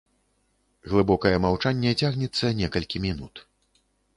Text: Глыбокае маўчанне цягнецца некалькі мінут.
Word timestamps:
Глыбокае 0.93 1.35
маўчанне 1.45 1.91
цягнецца 2.01 2.53
некалькі 2.63 3.05
мінут. 3.07 3.45